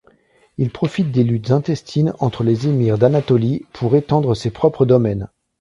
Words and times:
Il 0.57 0.71
profite 0.71 1.11
des 1.11 1.23
luttes 1.23 1.51
intestines 1.51 2.15
entre 2.17 2.43
les 2.43 2.67
émirs 2.67 2.97
d’Anatolie 2.97 3.67
pour 3.71 3.95
étendre 3.95 4.33
ses 4.33 4.49
propres 4.49 4.87
domaines. 4.87 5.29